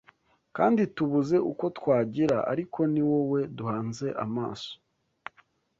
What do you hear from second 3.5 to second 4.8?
duhanze amaso